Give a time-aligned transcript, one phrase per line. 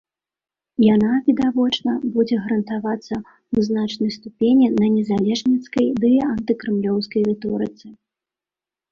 [0.83, 7.87] Яна, відавочна, будзе грунтавацца ў значнай ступені на незалежніцкай ды антыкрамлёўскай рыторыцы.